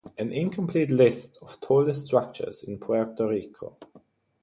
[0.17, 3.77] An incomplete lists of tallest structures in Puerto Rico.